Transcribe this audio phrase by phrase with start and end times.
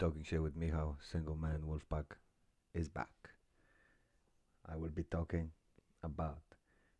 [0.00, 2.16] Talking Shit with Michał, Single Man Wolfpack
[2.72, 3.12] is back.
[4.66, 5.50] I will be talking
[6.02, 6.40] about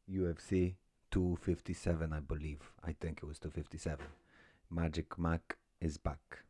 [0.06, 0.74] UFC
[1.10, 2.60] 257, I believe.
[2.84, 4.04] I think it was 257.
[4.70, 6.40] Magic Mac is back.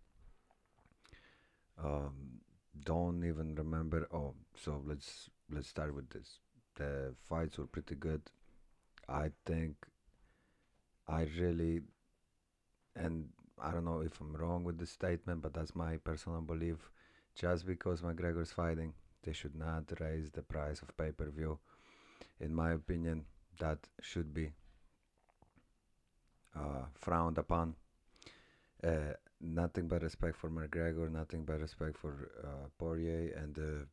[1.80, 2.40] Um,
[2.84, 4.08] don't even remember.
[4.12, 6.40] Oh, so let's let's start with this.
[6.74, 8.22] The fights were pretty good.
[9.08, 9.76] I think
[11.06, 11.82] I really
[12.96, 13.28] and
[13.62, 16.90] I don't know if I'm wrong with this statement, but that's my personal belief.
[17.34, 21.58] Just because McGregor's fighting, they should not raise the price of pay per view.
[22.40, 23.24] In my opinion,
[23.58, 24.52] that should be
[26.56, 27.74] uh, frowned upon.
[28.82, 33.86] Uh, nothing but respect for McGregor, nothing but respect for uh, Poirier, and the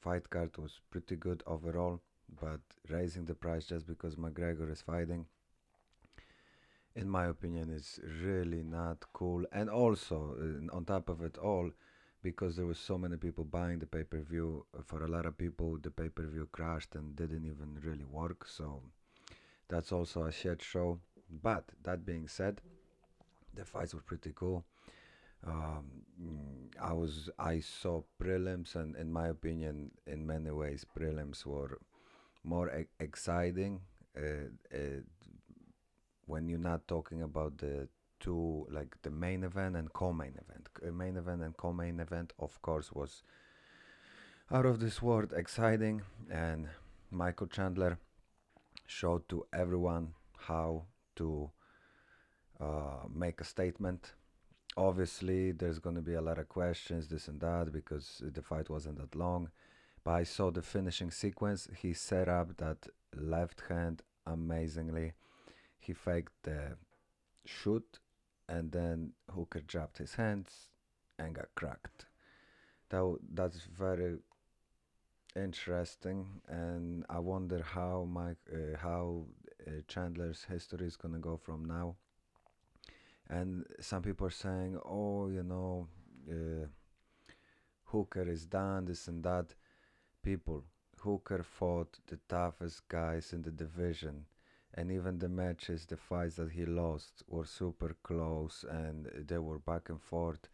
[0.00, 2.00] fight card was pretty good overall.
[2.40, 5.26] But raising the price just because McGregor is fighting,
[6.96, 9.44] in my opinion, is really not cool.
[9.52, 11.70] And also, uh, on top of it all,
[12.22, 15.36] because there was so many people buying the pay per view, for a lot of
[15.36, 18.46] people, the pay per view crashed and didn't even really work.
[18.46, 18.82] So
[19.68, 20.98] that's also a shit show.
[21.42, 22.60] But that being said,
[23.54, 24.64] the fights were pretty cool.
[25.46, 25.84] Um,
[26.80, 31.78] I was I saw prelims, and in my opinion, in many ways, prelims were
[32.44, 33.80] more e- exciting.
[34.16, 35.00] Uh, uh,
[36.26, 37.88] when you're not talking about the
[38.20, 40.68] two, like the main event and co-main event.
[40.86, 43.22] Uh, main event and co-main event, of course, was
[44.50, 46.68] out of this world exciting, and
[47.10, 47.98] Michael Chandler
[48.86, 50.84] showed to everyone how
[51.16, 51.50] to
[52.60, 54.12] uh, make a statement.
[54.76, 58.68] Obviously, there's going to be a lot of questions, this and that, because the fight
[58.68, 59.50] wasn't that long.
[60.02, 61.68] But I saw the finishing sequence.
[61.78, 65.12] He set up that left hand amazingly.
[65.84, 66.78] He faked the
[67.44, 67.98] shoot,
[68.48, 70.70] and then Hooker dropped his hands
[71.18, 72.06] and got cracked.
[72.88, 74.18] That that's very
[75.36, 79.26] interesting, and I wonder how Mike, uh, how
[79.66, 81.96] uh, Chandler's history is gonna go from now.
[83.28, 85.88] And some people are saying, "Oh, you know,
[86.30, 86.66] uh,
[87.92, 89.54] Hooker is done, this and that."
[90.22, 90.64] People,
[91.00, 94.24] Hooker fought the toughest guys in the division,
[94.74, 99.58] and even the matches, the fights that he lost, were super close, and they were
[99.58, 100.48] back and forth.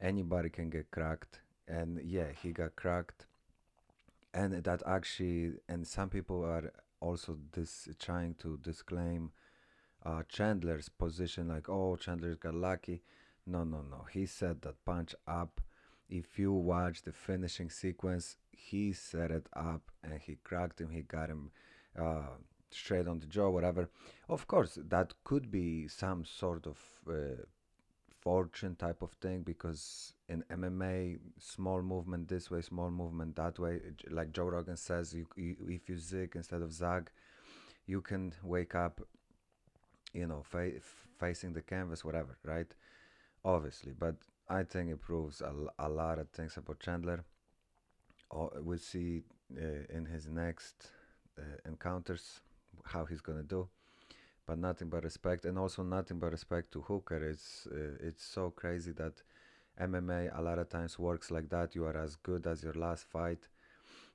[0.00, 3.26] Anybody can get cracked, and yeah, he got cracked.
[4.32, 9.32] And that actually and some people are also this trying to disclaim
[10.04, 13.02] uh, Chandler's position like oh Chandler got lucky.
[13.46, 14.04] No no no.
[14.12, 15.60] He said that punch up.
[16.08, 20.90] If you watch the finishing sequence he set it up and he cracked him.
[20.90, 21.50] He got him
[21.98, 22.36] uh,
[22.70, 23.88] straight on the jaw whatever
[24.28, 27.42] of course that could be some sort of uh,
[28.20, 33.80] fortune type of thing because in MMA, small movement this way, small movement that way,
[34.10, 37.10] like Joe Rogan says, you, you, if you zig instead of zag,
[37.86, 39.00] you can wake up,
[40.12, 40.80] you know, fa-
[41.18, 42.66] facing the canvas, whatever, right?
[43.44, 44.16] Obviously, but
[44.48, 47.24] I think it proves a, a lot of things about Chandler.
[48.30, 49.22] Oh, we'll see
[49.56, 50.90] uh, in his next
[51.38, 52.40] uh, encounters
[52.84, 53.68] how he's gonna do
[54.46, 57.22] but nothing but respect, and also nothing but respect to Hooker.
[57.22, 59.22] It's uh, it's so crazy that
[59.78, 61.74] MMA a lot of times works like that.
[61.74, 63.48] You are as good as your last fight,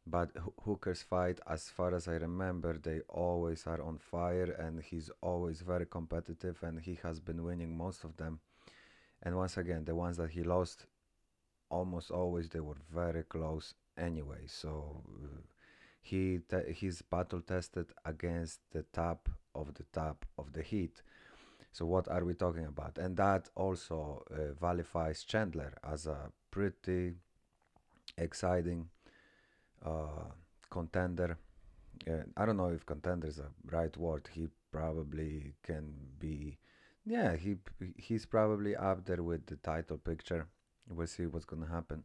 [0.08, 0.32] but
[0.66, 5.62] Hooker's fight, as far as I remember, they always are on fire, and he's always
[5.62, 8.40] very competitive, and he has been winning most of them.
[9.24, 10.88] And once again, the ones that he lost,
[11.70, 14.44] almost always they were very close anyway.
[14.48, 15.04] So.
[15.24, 15.53] Uh,
[16.04, 21.02] he te- he's battle tested against the top of the top of the heat.
[21.72, 22.98] So what are we talking about?
[23.00, 27.14] And that also uh, valifies Chandler as a pretty
[28.18, 28.90] exciting
[29.84, 30.30] uh,
[30.70, 31.38] contender.
[32.08, 34.30] Uh, I don't know if contender is a right word.
[34.32, 36.60] He probably can be.
[37.06, 37.58] Yeah, he
[37.98, 40.48] he's probably up there with the title picture.
[40.90, 42.04] We'll see what's gonna happen.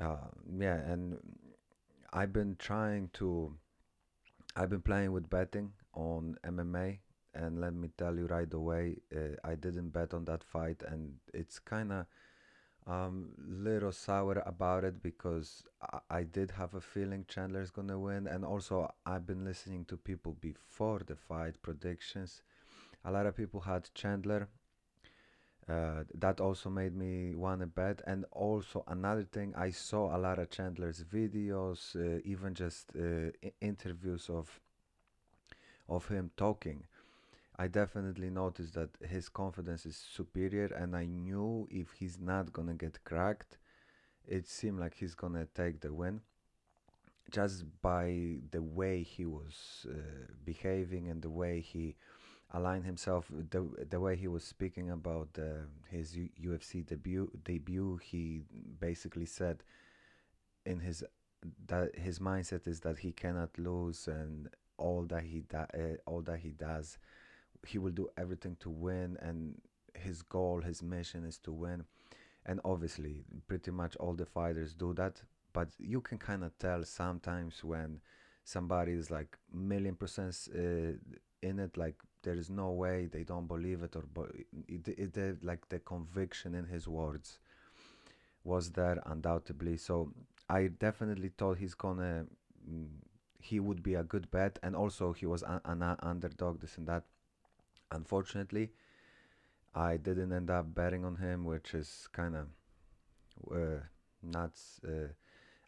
[0.00, 0.28] Uh,
[0.58, 1.18] yeah, and
[2.12, 3.54] I've been trying to.
[4.54, 6.98] I've been playing with betting on MMA,
[7.34, 11.14] and let me tell you right away, uh, I didn't bet on that fight, and
[11.32, 12.06] it's kind of
[12.86, 18.26] um little sour about it because I, I did have a feeling Chandler's gonna win,
[18.26, 22.42] and also I've been listening to people before the fight predictions.
[23.04, 24.48] A lot of people had Chandler
[25.68, 28.02] uh, that also made me want to bet.
[28.06, 33.30] And also another thing, I saw a lot of Chandler's videos, uh, even just uh,
[33.60, 34.60] interviews of
[35.88, 36.84] of him talking.
[37.58, 42.74] I definitely noticed that his confidence is superior, and I knew if he's not gonna
[42.74, 43.58] get cracked,
[44.26, 46.22] it seemed like he's gonna take the win
[47.30, 49.94] just by the way he was uh,
[50.44, 51.96] behaving and the way he
[52.52, 57.30] aligned himself, the the way he was speaking about uh, his U- UFC debut.
[57.44, 58.42] Debut, he
[58.80, 59.62] basically said
[60.64, 61.04] in his
[61.66, 66.22] that his mindset is that he cannot lose, and all that he da- uh, all
[66.22, 66.98] that he does,
[67.66, 69.60] he will do everything to win, and
[69.94, 71.84] his goal, his mission is to win.
[72.46, 75.22] And obviously, pretty much all the fighters do that
[75.52, 78.00] but you can kind of tell sometimes when
[78.44, 80.92] somebody is like million percent uh,
[81.42, 84.04] in it like there is no way they don't believe it or
[84.68, 87.38] it, it, it, like the conviction in his words
[88.44, 89.76] was there undoubtedly.
[89.76, 90.12] So
[90.48, 92.26] i definitely thought he's gonna
[92.68, 92.88] mm,
[93.40, 96.86] he would be a good bet and also he was an, an underdog this and
[96.88, 97.04] that.
[97.90, 98.72] Unfortunately
[99.74, 102.46] i didn't end up betting on him which is kind of
[103.50, 103.80] uh,
[104.22, 105.08] nuts uh,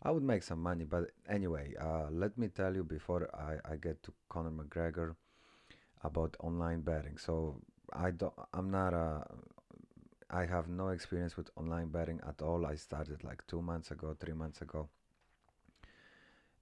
[0.02, 3.76] I would make some money, but anyway, uh, let me tell you before I, I
[3.76, 5.14] get to Conor McGregor
[6.04, 7.18] about online betting.
[7.18, 7.60] So
[7.92, 9.24] I don't, I'm not a,
[10.30, 12.66] I have no experience with online betting at all.
[12.66, 14.88] I started like two months ago, three months ago,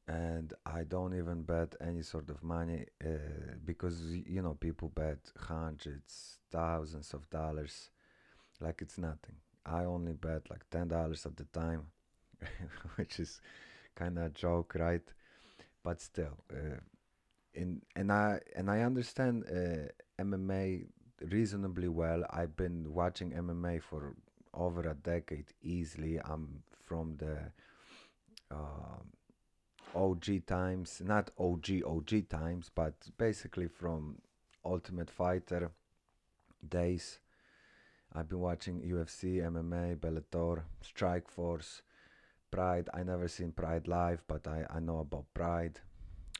[0.08, 5.18] and I don't even bet any sort of money uh, because you know people bet
[5.38, 7.90] hundreds, thousands of dollars,
[8.60, 9.36] like it's nothing.
[9.64, 11.86] I only bet like ten dollars at the time
[12.96, 13.40] which is
[13.94, 15.02] kind of a joke, right?
[15.82, 16.80] But still, uh,
[17.54, 20.86] in and I and I understand uh, MMA
[21.30, 22.24] reasonably well.
[22.30, 24.14] I've been watching MMA for
[24.54, 26.18] over a decade easily.
[26.18, 27.38] I'm from the
[28.50, 29.00] uh,
[29.94, 34.18] OG times, not OG OG times, but basically from
[34.64, 35.70] Ultimate Fighter
[36.66, 37.18] days.
[38.14, 41.80] I've been watching UFC, MMA, Bellator, Strikeforce,
[42.50, 42.90] Pride.
[42.92, 45.80] I never seen Pride live, but I, I know about Pride,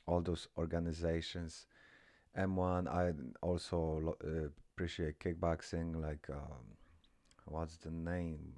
[0.07, 1.67] all those organizations.
[2.37, 2.89] M1.
[2.89, 3.13] I
[3.43, 6.01] also uh, appreciate kickboxing.
[6.01, 6.77] Like, um,
[7.45, 8.55] what's the name?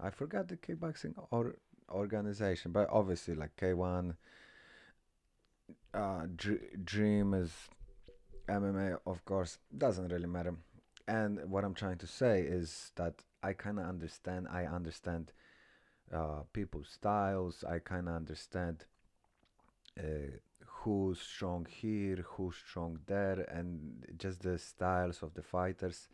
[0.00, 1.56] I forgot the kickboxing or
[1.90, 4.16] organization, but obviously like K1.
[5.94, 7.52] Uh, Dr- Dream is
[8.48, 9.58] MMA, of course.
[9.76, 10.54] Doesn't really matter.
[11.08, 14.48] And what I'm trying to say is that I kind of understand.
[14.50, 15.32] I understand
[16.12, 17.64] uh, people's styles.
[17.64, 18.84] I kind of understand
[19.98, 26.08] uh, who's strong here, who's strong there, and just the styles of the fighters.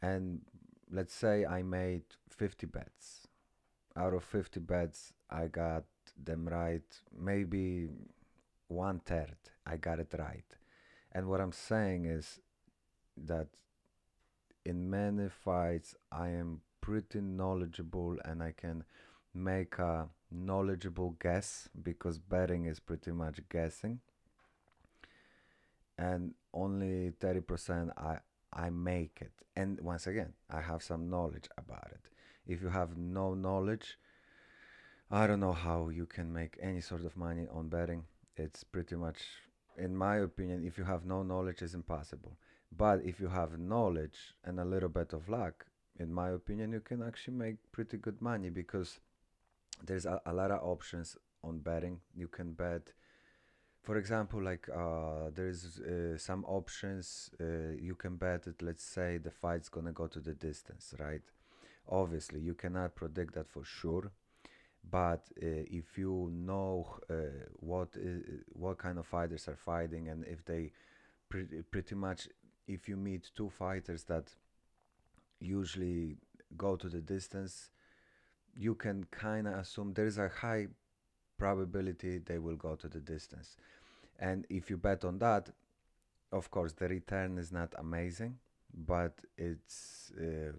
[0.00, 0.42] And
[0.90, 3.28] let's say I made 50 bets.
[3.96, 5.84] Out of 50 bets, I got
[6.16, 6.82] them right.
[7.16, 7.88] Maybe
[8.68, 9.36] one third,
[9.66, 10.44] I got it right.
[11.12, 12.40] And what I'm saying is
[13.16, 13.48] that
[14.64, 18.84] in many fights, I am pretty knowledgeable and I can
[19.34, 24.00] make a knowledgeable guess because betting is pretty much guessing.
[25.98, 28.18] And only 30% I
[28.52, 29.32] I make it.
[29.56, 32.10] And once again, I have some knowledge about it.
[32.46, 33.98] If you have no knowledge,
[35.10, 38.04] I don't know how you can make any sort of money on betting.
[38.36, 39.18] It's pretty much
[39.76, 42.36] in my opinion, if you have no knowledge, it's impossible.
[42.76, 45.66] But if you have knowledge and a little bit of luck,
[45.98, 49.00] in my opinion, you can actually make pretty good money because
[49.84, 52.00] there's a, a lot of options on betting.
[52.14, 52.82] You can bet,
[53.82, 59.18] for example, like uh, there's uh, some options uh, you can bet that let's say
[59.18, 61.22] the fight's gonna go to the distance, right?
[61.88, 64.12] Obviously, you cannot predict that for sure,
[64.90, 67.14] but uh, if you know uh,
[67.56, 68.22] what is,
[68.52, 70.72] what kind of fighters are fighting and if they
[71.28, 72.28] pre- pretty much
[72.68, 74.34] if you meet two fighters that
[75.40, 76.16] usually
[76.56, 77.70] go to the distance,
[78.56, 80.68] you can kind of assume there is a high
[81.38, 83.56] probability they will go to the distance.
[84.18, 85.50] And if you bet on that,
[86.30, 88.38] of course, the return is not amazing,
[88.72, 90.52] but it's uh,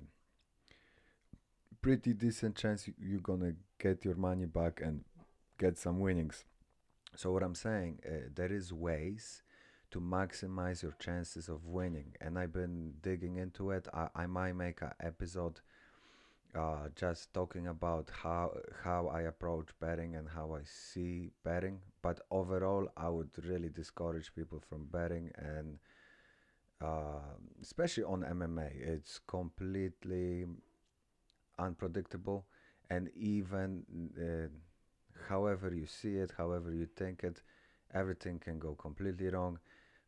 [1.82, 5.04] pretty decent chance you're gonna get your money back and
[5.58, 6.46] get some winnings.
[7.16, 9.44] So what I'm saying, uh, there is ways
[9.92, 12.16] to maximize your chances of winning.
[12.20, 13.88] And I've been digging into it.
[13.94, 15.62] I, I might make an episode
[16.55, 21.79] uh, just talking about how how I approach betting and how I see betting.
[22.01, 25.79] But overall, I would really discourage people from betting and
[26.81, 28.69] uh, especially on MMA.
[28.75, 30.45] It's completely
[31.60, 32.45] unpredictable,
[32.89, 33.83] and even
[34.17, 34.48] uh,
[35.29, 37.41] however you see it, however you think it,
[37.93, 39.60] everything can go completely wrong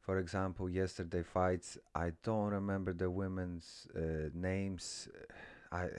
[0.01, 1.77] for example, yesterday fights.
[1.95, 5.09] I don't remember the women's uh, names.
[5.71, 5.89] I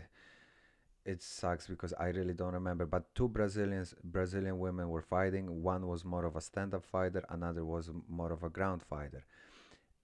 [1.07, 2.87] it sucks because I really don't remember.
[2.87, 5.63] But two Brazilians, Brazilian women were fighting.
[5.63, 9.25] One was more of a stand-up fighter, another was more of a ground fighter,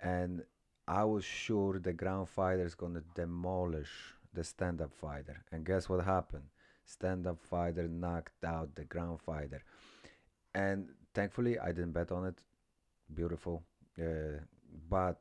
[0.00, 0.42] and
[0.88, 3.92] I was sure the ground fighter is gonna demolish
[4.34, 5.44] the stand-up fighter.
[5.52, 6.44] And guess what happened?
[6.86, 9.62] Stand-up fighter knocked out the ground fighter,
[10.54, 12.40] and thankfully I didn't bet on it.
[13.14, 13.64] Beautiful,
[14.00, 14.40] uh,
[14.90, 15.20] but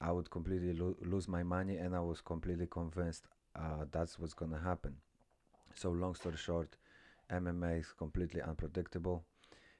[0.00, 4.34] I would completely lo- lose my money, and I was completely convinced uh, that's what's
[4.34, 4.96] gonna happen.
[5.76, 6.76] So long story short,
[7.30, 9.24] MMA is completely unpredictable,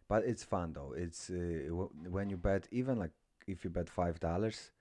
[0.08, 0.94] but it's fun though.
[0.96, 3.12] It's uh, w- when you bet, even like
[3.46, 4.72] if you bet five dollars,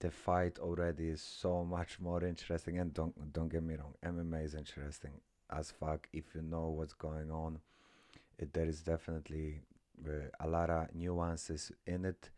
[0.00, 2.78] the fight already is so much more interesting.
[2.78, 6.94] And don't don't get me wrong, MMA is interesting as fuck if you know what's
[6.94, 7.60] going on.
[8.38, 9.60] It, there is definitely
[10.06, 12.30] uh, a lot of nuances in it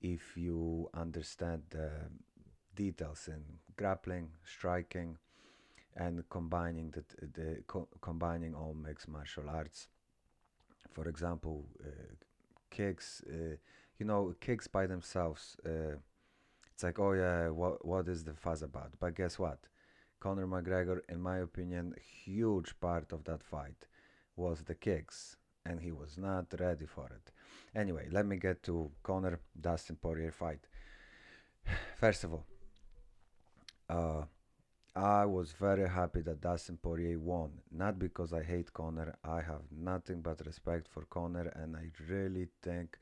[0.00, 1.90] if you understand the
[2.74, 3.42] details in
[3.76, 5.18] grappling, striking,
[5.96, 9.88] and combining the, the co- combining all mixed martial arts.
[10.92, 12.14] For example, uh,
[12.70, 13.22] kicks.
[13.28, 13.56] Uh,
[13.98, 15.56] you know, kicks by themselves.
[15.64, 15.96] Uh,
[16.72, 18.92] it's like, oh yeah, what what is the fuss about?
[18.98, 19.58] But guess what?
[20.20, 23.86] Conor McGregor, in my opinion, huge part of that fight
[24.36, 25.36] was the kicks,
[25.66, 27.30] and he was not ready for it.
[27.74, 30.66] Anyway, let me get to Conor Dustin Poirier fight.
[31.96, 32.46] First of all,
[33.88, 34.24] uh,
[34.96, 37.60] I was very happy that Dustin Poirier won.
[37.70, 42.48] Not because I hate Conor, I have nothing but respect for Conor, and I really
[42.62, 42.98] think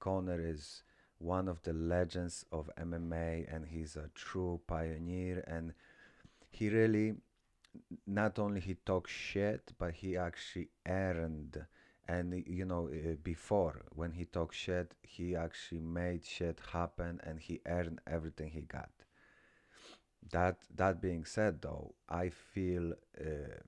[0.00, 0.82] Conor is
[1.18, 5.44] one of the legends of MMA, and he's a true pioneer.
[5.46, 5.74] And
[6.50, 7.16] he really,
[8.06, 11.62] not only he talks shit, but he actually earned.
[12.08, 17.38] And you know, uh, before when he talked shit, he actually made shit happen, and
[17.38, 19.03] he earned everything he got.
[20.30, 23.58] That that being said, though, I feel uh,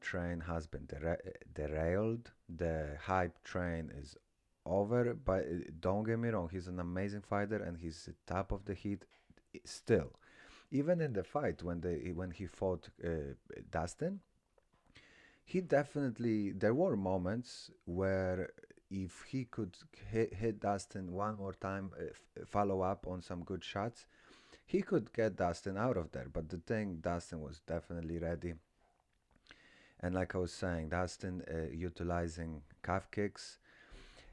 [0.00, 1.18] train has been dera-
[1.54, 2.30] derailed.
[2.48, 4.16] The hype train is
[4.66, 5.14] over.
[5.14, 8.74] But uh, don't get me wrong, he's an amazing fighter and he's top of the
[8.74, 9.04] heat
[9.64, 10.12] still.
[10.70, 13.34] Even in the fight when they when he fought uh,
[13.70, 14.20] Dustin,
[15.44, 18.50] he definitely there were moments where
[18.90, 19.76] if he could
[20.10, 24.06] hit, hit Dustin one more time, uh, follow up on some good shots,
[24.70, 26.28] he could get Dustin out of there.
[26.32, 28.54] But the thing, Dustin was definitely ready.
[29.98, 33.58] And like I was saying, Dustin uh, utilizing calf kicks.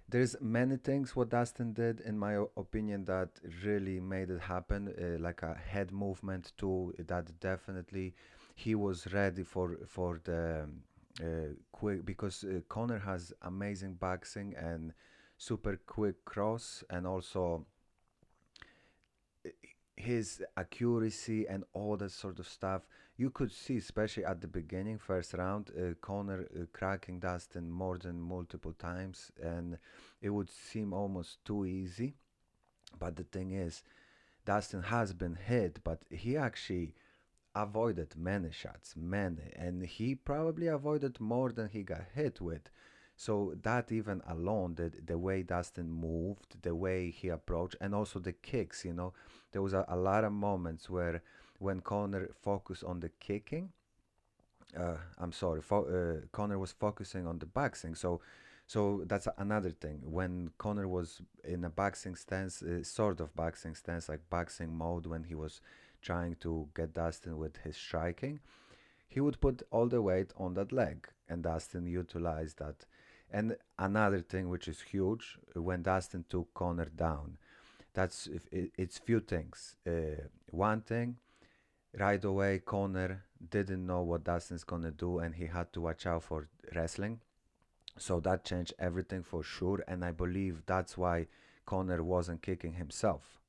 [0.08, 3.29] There's many things what Dustin did, in my opinion, that
[3.65, 4.82] really made it happen.
[4.88, 6.94] Uh, like a head movement too.
[7.00, 8.13] That definitely
[8.56, 10.84] he was ready for for the um,
[11.20, 14.94] uh, quick because uh, Conor has amazing boxing and
[15.38, 17.65] super quick cross and also
[19.98, 22.84] his accuracy and all that sort of stuff.
[23.18, 27.98] You could see, especially at the beginning, first round, uh, Conor uh, cracking Dustin more
[27.98, 29.80] than multiple times, and
[30.22, 32.13] it would seem almost too easy.
[33.00, 33.84] But the thing is,
[34.46, 36.94] Dustin has been hit, but he actually
[37.56, 42.70] avoided many shots, many, and he probably avoided more than he got hit with.
[43.17, 48.19] So that even alone, the the way Dustin moved, the way he approached, and also
[48.19, 49.13] the kicks, you know,
[49.51, 51.21] there was a, a lot of moments where
[51.59, 53.71] when Conor focused on the kicking,
[54.77, 57.95] uh, I'm sorry, fo- uh, Conor was focusing on the boxing.
[57.95, 58.21] So,
[58.65, 60.01] so that's another thing.
[60.03, 65.05] When Conor was in a boxing stance, uh, sort of boxing stance, like boxing mode,
[65.05, 65.62] when he was
[66.01, 68.39] trying to get Dustin with his striking,
[69.07, 72.86] he would put all the weight on that leg, and Dustin utilized that.
[73.31, 77.38] And another thing which is huge, when Dustin took Conor down,
[77.93, 79.75] that's it, it's few things.
[79.86, 81.17] Uh, one thing
[81.98, 86.24] right away Conor didn't know what Dustin's gonna do and he had to watch out
[86.24, 87.19] for wrestling.
[87.98, 91.27] So that changed everything for sure and I believe that's why
[91.65, 93.39] Conor wasn't kicking himself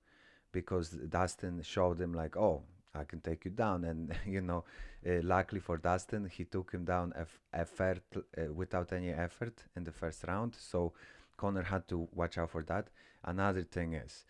[0.51, 2.63] because Dustin showed him like, oh,
[2.99, 4.65] I can take you down, and you know,
[5.07, 9.85] uh, luckily for Dustin, he took him down eff- effort uh, without any effort in
[9.85, 10.55] the first round.
[10.55, 10.93] So
[11.37, 12.89] Conor had to watch out for that.
[13.25, 14.25] Another thing is,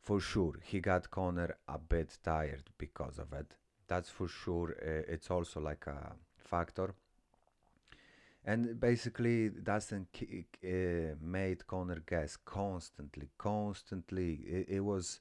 [0.00, 3.54] for sure, he got Conor a bit tired because of it.
[3.86, 4.76] That's for sure.
[4.82, 6.94] Uh, it's also like a factor.
[8.44, 10.06] And basically, Dustin
[10.64, 14.40] uh, made Connor guess constantly, constantly.
[14.46, 15.20] It, it was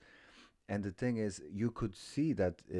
[0.69, 2.77] and the thing is, you could see that, uh,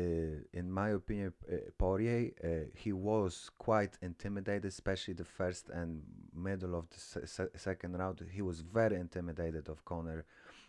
[0.54, 6.04] in my opinion, uh, Poirier, uh, he was quite intimidated, especially the first and
[6.34, 8.22] middle of the se- se- second round.
[8.32, 10.26] He was very intimidated of Conor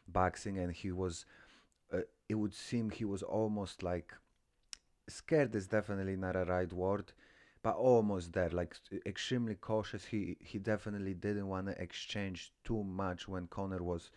[0.09, 1.27] boxing, and he was.
[1.93, 4.15] Uh, it would seem he was almost like
[5.09, 5.55] scared.
[5.55, 7.13] Is definitely not a right word,
[7.63, 8.51] but almost there.
[8.51, 10.07] Like extremely cautious.
[10.07, 14.11] He he definitely didn't want to exchange too much when Conor was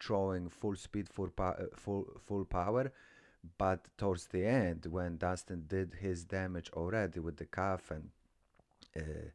[0.00, 2.92] throwing full speed, full po- uh, full full power.
[3.58, 8.10] But towards the end, when Dustin did his damage already with the calf and
[8.96, 9.30] uh,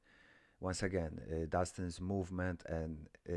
[0.60, 3.34] once again, uh, Dustin's movement and uh,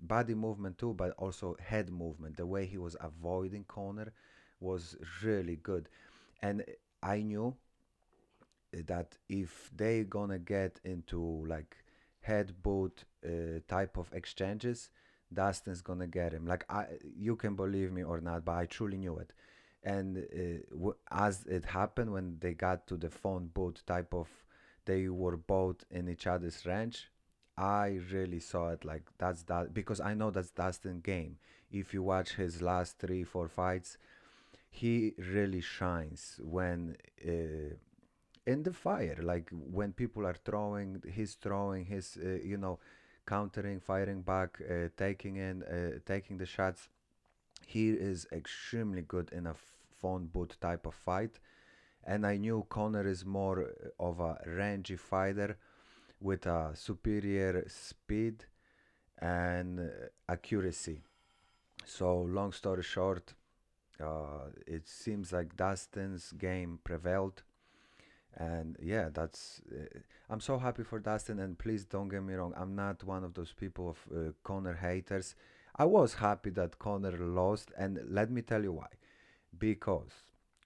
[0.00, 2.36] body movement too, but also head movement.
[2.36, 4.12] The way he was avoiding corner
[4.60, 5.88] was really good,
[6.42, 6.64] and
[7.02, 7.56] I knew
[8.72, 11.76] that if they gonna get into like
[12.20, 14.90] head boot uh, type of exchanges,
[15.34, 16.46] Dustin's gonna get him.
[16.46, 16.86] Like I,
[17.16, 19.32] you can believe me or not, but I truly knew it.
[19.82, 24.28] And uh, w- as it happened when they got to the phone boot type of,
[24.86, 27.10] they were both in each other's range.
[27.56, 31.38] I really saw it like that's that because I know that's Dustin game.
[31.70, 33.98] If you watch his last three, four fights,
[34.70, 37.74] he really shines when uh,
[38.46, 42.78] in the fire like when people are throwing he's throwing his uh, you know
[43.26, 46.88] countering firing back uh, taking in uh, taking the shots.
[47.66, 49.54] He is extremely good in a
[50.00, 51.38] phone boot type of fight.
[52.06, 55.56] And i knew conor is more of a rangy fighter
[56.20, 58.44] with a superior speed
[59.18, 59.90] and
[60.28, 61.00] accuracy.
[61.86, 63.34] So long story short
[64.00, 67.42] uh, it seems like dustin's game prevailed
[68.36, 69.98] and yeah that's uh,
[70.28, 73.34] i'm so happy for dustin and please don't get me wrong i'm not one of
[73.34, 75.34] those people of uh, conor haters.
[75.76, 78.86] I was happy that conor lost and let me tell you why.
[79.58, 80.12] Because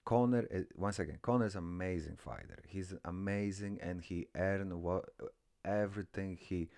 [0.05, 2.59] conor is, once again conor is an amazing fighter.
[2.67, 5.05] He's amazing and he earned what
[5.65, 6.69] everything he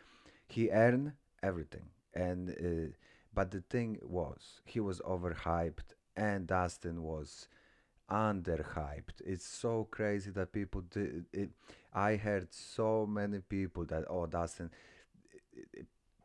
[0.48, 1.90] he earned everything.
[2.14, 2.94] And uh,
[3.34, 7.48] but the thing was he was overhyped and dustin was
[8.12, 9.22] underhyped.
[9.26, 11.50] It's so crazy that people do it.
[11.94, 14.70] I heard so many people that oh Dustin,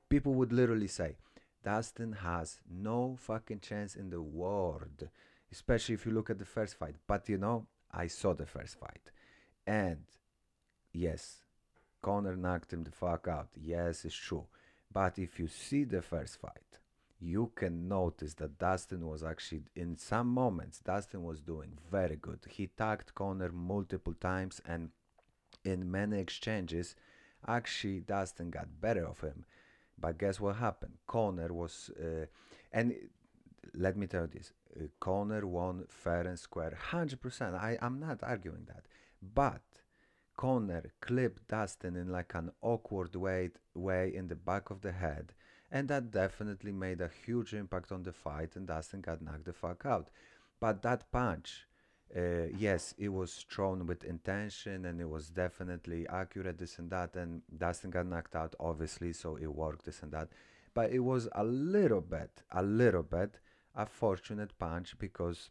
[0.09, 1.17] people would literally say
[1.65, 5.09] Dustin has no fucking chance in the world,
[5.53, 6.97] especially if you look at the first fight.
[7.07, 9.11] But you know, I saw the first fight,
[9.67, 10.05] and
[10.93, 11.43] yes,
[12.03, 13.49] Conor knocked him the fuck out.
[13.57, 14.47] Yes, it's true.
[14.93, 16.79] But if you see the first fight,
[17.21, 22.41] you can notice that Dustin was actually, in some moments, Dustin was doing very good.
[22.49, 24.91] He tagged Conor multiple times, and
[25.65, 26.95] in many exchanges,
[27.47, 29.45] actually, Dustin got better of him.
[29.99, 30.99] But guess what happened?
[31.07, 32.27] Conor was, uh,
[32.71, 32.95] and
[33.75, 37.55] let me tell you this uh, Conor won fair and square, 100%.
[37.55, 38.85] I, I'm not arguing that.
[39.35, 39.63] But
[40.37, 45.33] Conor clipped Dustin in like an awkward way, way in the back of the head,
[45.71, 49.53] and that definitely made a huge impact on the fight, and Dustin got knocked the
[49.53, 50.09] fuck out.
[50.61, 51.67] But that punch,
[52.17, 57.17] uh, yes, it was thrown with intention, and it was definitely accurate, this and that,
[57.17, 60.29] and Dustin got knocked out, obviously, so it worked, this and that.
[60.73, 63.39] But it was a little bit, a little bit,
[63.75, 65.51] a fortunate punch because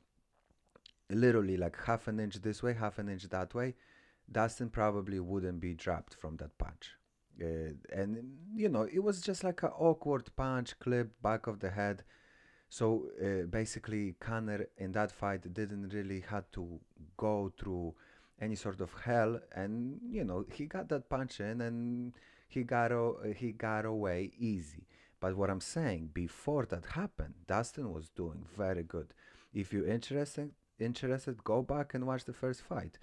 [1.10, 3.75] literally like half an inch this way, half an inch that way,
[4.32, 6.95] Dustin probably wouldn't be dropped from that punch.
[7.41, 11.69] Uh, and you know, it was just like an awkward punch clip back of the
[11.69, 12.04] head.
[12.69, 16.80] So uh, basically, Conor in that fight didn't really had to
[17.17, 17.93] go through
[18.39, 22.13] any sort of hell, and you know, he got that punch in, and
[22.48, 24.88] he got o- he got away easy.
[25.19, 29.13] But what I'm saying, before that happened, Dustin was doing very good.
[29.54, 32.98] If you're interested, interested, go back and watch the first fight.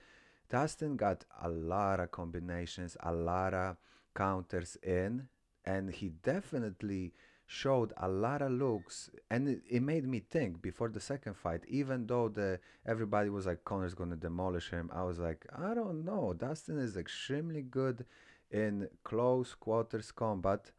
[0.49, 3.77] Dustin got a lot of combinations, a lot of
[4.15, 5.29] counters in,
[5.65, 7.13] and he definitely
[7.47, 9.11] showed a lot of looks.
[9.31, 13.47] And it, it made me think before the second fight, even though the everybody was
[13.47, 16.33] like Conor's gonna demolish him, I was like, I don't know.
[16.33, 18.05] Dustin is extremely good
[18.51, 20.71] in close quarters combat,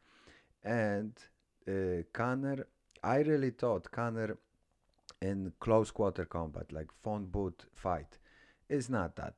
[0.63, 1.13] and
[1.67, 2.67] uh, Conor.
[3.03, 4.37] I really thought Conor
[5.21, 8.17] in close quarter combat, like phone boot fight,
[8.69, 9.35] is not that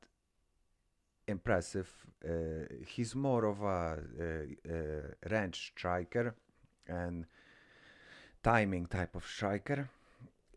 [1.27, 1.91] impressive.
[2.23, 6.35] Uh, he's more of a uh, uh, range striker
[6.87, 7.25] and
[8.43, 9.89] timing type of striker,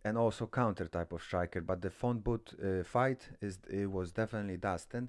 [0.05, 1.61] and also counter type of striker.
[1.61, 5.09] But the phone boot uh, fight is it was definitely Dustin,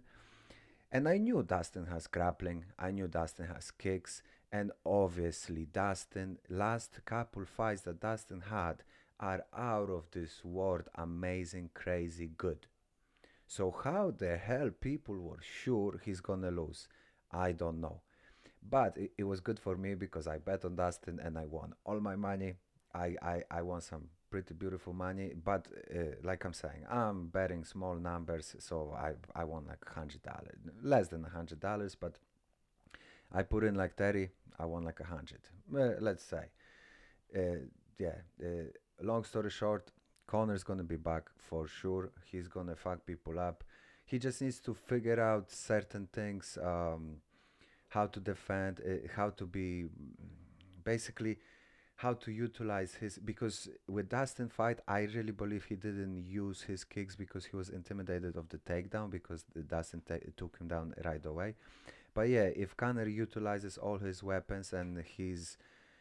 [0.91, 2.65] and I knew Dustin has grappling.
[2.77, 8.83] I knew Dustin has kicks, and obviously Dustin last couple fights that Dustin had
[9.19, 12.67] are out of this world, amazing, crazy good.
[13.49, 16.87] So how the hell people were sure he's gonna lose?
[17.31, 18.01] I don't know.
[18.63, 21.73] But it, it was good for me because I bet on Dustin and I won
[21.85, 22.55] all my money.
[22.93, 25.33] I, I, I won some pretty beautiful money.
[25.43, 30.23] But uh, like I'm saying, I'm betting small numbers, so I I won like hundred
[30.23, 32.19] dollars, less than hundred dollars, but
[33.31, 35.41] I put in like thirty, I won like a hundred.
[35.75, 36.45] Uh, let's say,
[37.35, 37.65] uh,
[37.99, 38.17] yeah.
[38.43, 38.69] Uh,
[39.01, 39.91] long story short,
[40.29, 42.11] Conor's gonna be back for sure.
[42.31, 43.63] He's gonna fuck people up.
[44.05, 47.15] He just needs to figure out certain things, um,
[47.87, 49.85] how to defend, uh, how to be,
[50.83, 51.39] basically
[51.95, 56.83] how to utilize his because with Dustin fight I really believe he didn't use his
[56.83, 61.25] kicks because he was intimidated of the takedown because Dustin ta- took him down right
[61.25, 61.55] away.
[62.13, 65.57] But yeah, if Conor utilizes all his weapons and he's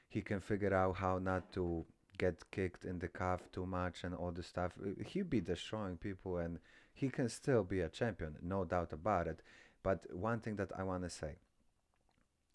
[0.08, 1.84] he can figure out how not to
[2.18, 5.96] get kicked in the calf too much and all the stuff, uh, he'll be destroying
[5.96, 6.58] people and
[6.92, 9.40] he can still be a champion, no doubt about it.
[9.82, 11.36] But one thing that I want to say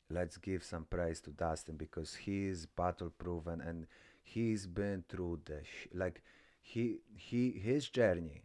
[0.10, 3.88] let's give some praise to Dustin because he's battle proven and
[4.22, 6.22] he's been through the sh- like
[6.62, 8.44] he he his journey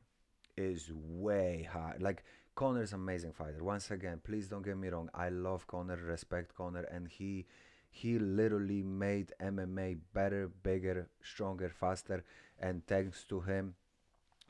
[0.57, 2.03] is way hard.
[2.03, 3.63] Like Conor's amazing fighter.
[3.63, 5.09] Once again, please don't get me wrong.
[5.15, 7.47] I love Conor, respect Conor, and he
[7.91, 12.25] he literally made MMA better, bigger, stronger, faster.
[12.61, 13.75] And thanks to him,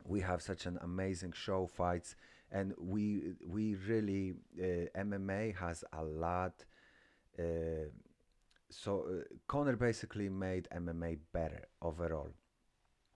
[0.05, 2.17] we have such an amazing show fights,
[2.51, 6.65] and we we really uh, MMA has a lot
[7.39, 7.89] uh,
[8.71, 12.31] so uh, Conor basically made MMA better overall.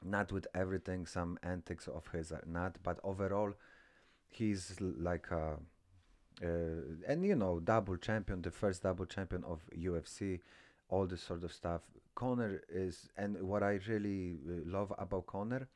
[0.04, 3.52] Not with everything, some antics of his are not, but overall,
[4.28, 5.58] he's like a,
[6.42, 10.40] uh, and you know, double champion, the first double champion of UFC,
[10.88, 11.82] all this sort of stuff.
[12.14, 15.68] Conor is, and what I really love about Conor,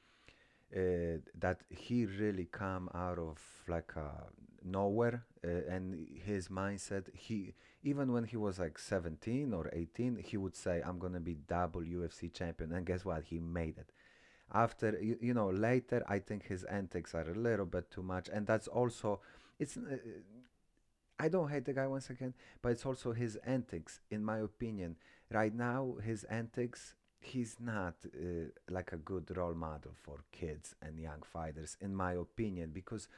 [0.77, 3.39] uh, that he really come out of
[3.69, 3.93] like
[4.65, 7.55] nowhere, uh, and his mindset, he
[7.87, 11.83] even when he was like 17 or 18, he would say, I'm to be double
[11.83, 12.73] UFC champion.
[12.73, 13.23] And guess what?
[13.23, 13.93] He made it.
[14.53, 18.29] After, you, you know, later, I think his antics are a little bit too much.
[18.29, 19.21] And that's also,
[19.61, 19.99] it's, uh,
[21.19, 24.97] I don't hate the guy once again, but it's also his antics, in my opinion.
[25.33, 30.99] Right now, his antics, he's not uh, like a good role model for kids and
[30.99, 33.09] young fighters, in my opinion, because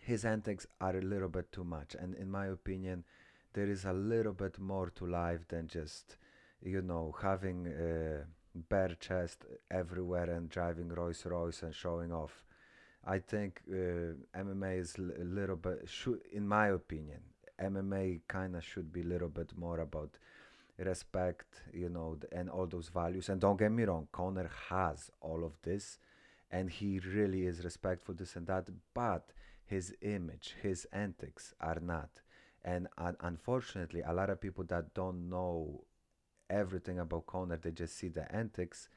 [0.00, 1.94] his antics are a little bit too much.
[1.94, 3.04] And in my opinion,
[3.52, 6.16] there is a little bit more to life than just
[6.62, 12.44] you know having a bare chest everywhere and driving Rolls Royce and showing off.
[13.06, 17.20] I think uh, MMA is a little bit should, in my opinion,
[17.60, 20.10] MMA kind of should be a little bit more about
[20.78, 23.28] respect, you know, and all those values.
[23.28, 25.98] And don't get me wrong, Conor has all of this,
[26.50, 28.68] and he really is respectful this and that.
[28.94, 29.32] But
[29.64, 32.20] his image, his antics are not
[32.64, 35.82] and uh, unfortunately a lot of people that don't know
[36.48, 38.88] everything about Conor they just see the antics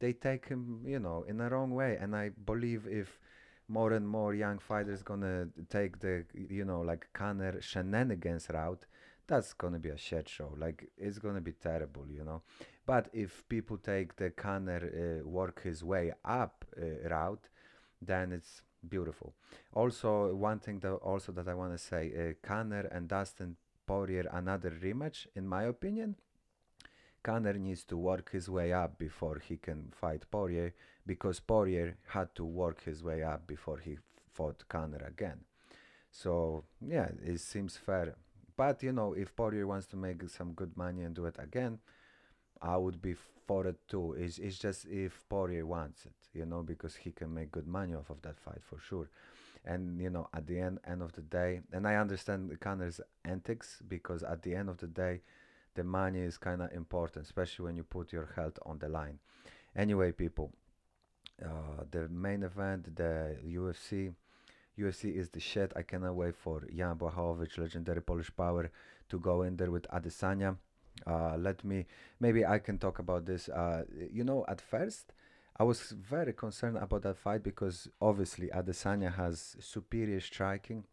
[0.00, 3.20] they take him you know in the wrong way and I believe if
[3.68, 8.86] more and more young fighters gonna take the you know like Conor shenanigans route
[9.26, 12.42] that's gonna be a shit show like it's gonna be terrible you know
[12.86, 14.82] but if people take the Conor
[15.22, 17.48] uh, work his way up uh, route
[18.00, 19.34] then it's beautiful.
[19.72, 24.28] Also, one thing that also that I want to say, uh, Conor and Dustin Poirier
[24.32, 26.16] another rematch, in my opinion.
[27.22, 30.74] Conor needs to work his way up before he can fight Poirier
[31.06, 33.98] because Poirier had to work his way up before he
[34.32, 35.40] fought Conor again.
[36.10, 38.14] So yeah, it seems fair.
[38.56, 41.78] But you know, if Poirier wants to make some good money and do it again,
[42.60, 43.14] I would be
[43.46, 44.14] for it too.
[44.18, 47.94] It's, it's just if Poirier wants it, you know, because he can make good money
[47.94, 49.08] off of that fight for sure.
[49.64, 53.80] And you know, at the end end of the day, and I understand Conor's antics
[53.88, 55.22] because at the end of the day,
[55.74, 59.18] the money is kind of important, especially when you put your health on the line.
[59.74, 60.52] Anyway, people,
[61.44, 64.14] uh, the main event, the UFC.
[64.78, 65.72] UFC is the shit.
[65.76, 68.70] I cannot wait for Jan Blachowicz, legendary Polish power,
[69.10, 70.56] to go in there with Adesanya
[71.06, 71.86] uh, let me
[72.20, 73.48] maybe I can talk about this.
[73.48, 75.12] Uh, you know, at first
[75.56, 80.84] I was very concerned about that fight because obviously Adesanya has superior striking,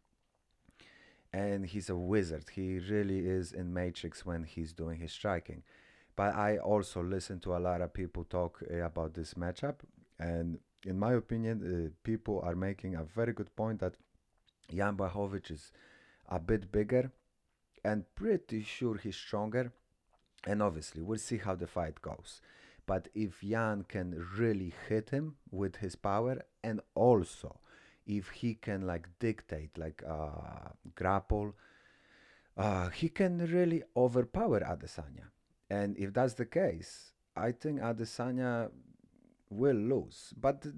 [1.34, 2.46] and he's a wizard.
[2.54, 5.64] He really is in Matrix when he's doing his striking.
[6.16, 9.76] But I also listen to a lot of people talk uh, about this matchup,
[10.20, 13.96] and in my opinion, uh, people are making a very good point that
[14.74, 15.72] Jan Blachowicz is
[16.28, 17.12] a bit bigger
[17.84, 19.72] and pretty sure he's stronger
[20.46, 22.42] and obviously, we'll see how the fight goes.
[22.86, 27.60] But if Jan can really hit him with his power, and also
[28.08, 31.56] if he can like dictate, like uh, grapple,
[32.58, 35.28] uh, he can really overpower Adesanya.
[35.70, 38.72] And if that's the case, I think Adesanya
[39.50, 40.34] will lose.
[40.40, 40.74] But th-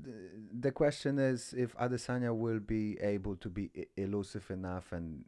[0.60, 5.25] the question is if Adesanya will be able to be e- elusive enough and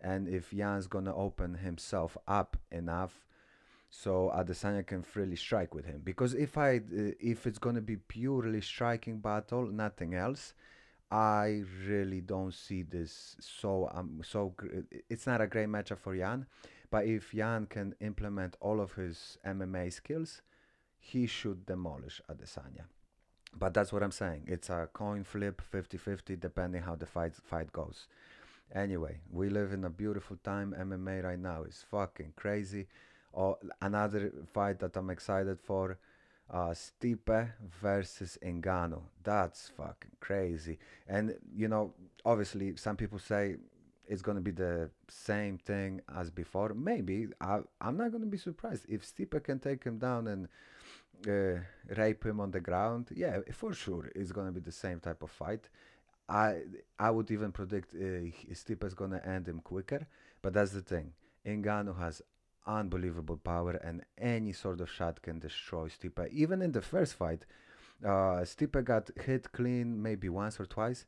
[0.00, 3.26] and if Jan's gonna open himself up enough
[3.90, 6.00] so Adesanya can freely strike with him.
[6.04, 10.54] Because if I uh, if it's gonna be purely striking battle, nothing else,
[11.10, 16.16] I really don't see this so um so gr- it's not a great matchup for
[16.16, 16.46] Jan,
[16.90, 20.42] but if Jan can implement all of his MMA skills,
[21.02, 22.84] he should demolish Adesanya.
[23.58, 24.44] But that's what I'm saying.
[24.46, 28.06] It's a coin flip, fifty-fifty, depending how the fight fight goes.
[28.74, 30.74] Anyway, we live in a beautiful time.
[30.78, 32.86] MMA right now is fucking crazy.
[33.32, 35.98] Or another fight that I'm excited for,
[36.48, 39.02] uh, Stipe versus Ngannou.
[39.22, 40.78] That's fucking crazy.
[41.08, 43.56] And you know, obviously, some people say
[44.12, 46.70] it's gonna be the same thing as before.
[46.74, 50.42] Maybe I, I'm not gonna be surprised if Stipe can take him down and
[51.34, 51.60] uh,
[52.00, 53.08] rape him on the ground.
[53.22, 55.64] Yeah, for sure, it's gonna be the same type of fight.
[56.28, 56.48] I
[56.98, 60.06] I would even predict uh, Stipe is gonna end him quicker.
[60.42, 61.12] But that's the thing.
[61.46, 62.20] Ngannou has
[62.66, 66.28] unbelievable power, and any sort of shot can destroy Stipe.
[66.30, 67.46] Even in the first fight,
[68.04, 71.06] uh, Stipe got hit clean maybe once or twice,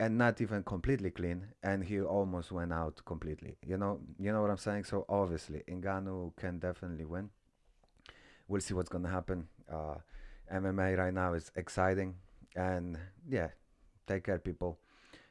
[0.00, 3.56] and not even completely clean, and he almost went out completely.
[3.64, 4.84] You know, you know what I'm saying.
[4.84, 7.28] So obviously, Ngannou can definitely win.
[8.48, 9.46] We'll see what's gonna happen.
[9.70, 9.96] Uh,
[10.50, 12.14] MMA right now is exciting,
[12.56, 13.48] and yeah,
[14.06, 14.78] take care, people.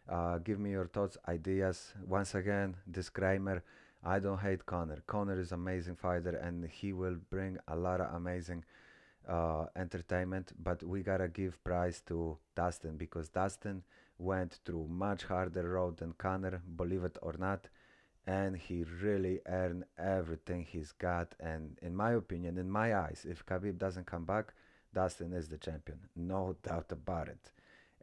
[0.08, 1.93] Uh, give me your thoughts, ideas.
[2.05, 3.63] Once again, disclaimer:
[4.03, 5.01] I don't hate Conor.
[5.08, 8.63] Conor is amazing fighter, and he will bring a lot of amazing
[9.27, 10.51] uh, entertainment.
[10.62, 13.82] But we gotta give prize to Dustin because Dustin
[14.19, 17.67] went through much harder road than Conor, believe it or not,
[18.27, 21.34] and he really earned everything he's got.
[21.39, 24.53] And in my opinion, in my eyes, if Khabib doesn't come back,
[24.93, 27.51] Dustin is the champion, no doubt about it.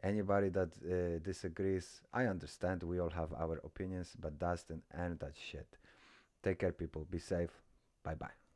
[0.03, 2.83] Anybody that uh, disagrees, I understand.
[2.83, 5.77] We all have our opinions, but Dustin earned that shit.
[6.43, 7.07] Take care, people.
[7.09, 7.49] Be safe.
[8.03, 8.46] Bye bye.